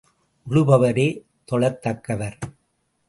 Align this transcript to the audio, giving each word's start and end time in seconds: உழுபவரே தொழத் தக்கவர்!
உழுபவரே 0.47 1.05
தொழத் 1.51 1.81
தக்கவர்! 1.81 2.37